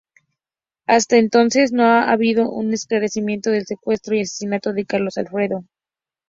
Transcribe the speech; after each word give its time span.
Hasta 0.87 1.17
entonces, 1.17 1.71
no 1.73 1.83
ha 1.83 2.11
habido 2.11 2.49
un 2.51 2.73
esclarecimiento 2.73 3.51
del 3.51 3.67
secuestro 3.67 4.15
y 4.15 4.21
asesinato 4.21 4.73
de 4.73 4.87
Carlos 4.87 5.15
Alfredo. 5.19 5.63